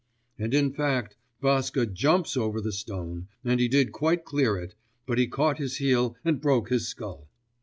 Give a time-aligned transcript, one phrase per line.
[0.39, 4.73] And in fact, Vaska jumps over the stone, and he did quite clear it,
[5.05, 7.29] but he caught his heel and broke his skull.